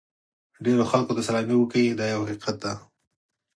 ډېرو 0.63 0.83
خلکو 0.91 1.15
ته 1.17 1.21
سلامي 1.27 1.55
وکړئ 1.57 1.85
دا 1.99 2.05
یو 2.13 2.21
حقیقت 2.29 2.55
دی. 2.63 2.73